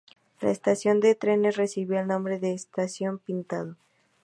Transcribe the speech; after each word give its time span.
La 0.39 0.49
estación 0.49 0.99
de 0.99 1.13
trenes 1.13 1.57
recibió 1.57 1.99
el 1.99 2.07
nombre 2.07 2.39
de 2.39 2.53
"Estación 2.55 3.19
Pintado". 3.19 3.77